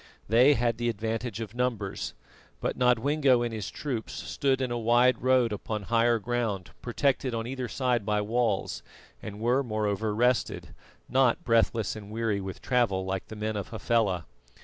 They 0.27 0.55
had 0.55 0.79
the 0.79 0.89
advantage 0.89 1.41
of 1.41 1.53
numbers; 1.53 2.15
but 2.59 2.75
Nodwengo 2.75 3.43
and 3.43 3.53
his 3.53 3.69
troops 3.69 4.13
stood 4.13 4.59
in 4.59 4.71
a 4.71 4.77
wide 4.79 5.21
road 5.21 5.53
upon 5.53 5.83
higher 5.83 6.17
ground 6.17 6.71
protected 6.81 7.35
on 7.35 7.45
either 7.45 7.67
side 7.67 8.03
by 8.03 8.19
walls, 8.21 8.81
and 9.21 9.39
were, 9.39 9.61
moreover, 9.61 10.15
rested, 10.15 10.73
not 11.07 11.43
breathless 11.43 11.95
and 11.95 12.09
weary 12.09 12.41
with 12.41 12.63
travel 12.63 13.05
like 13.05 13.27
the 13.27 13.35
men 13.35 13.55
of 13.55 13.67
Hafela. 13.69 14.25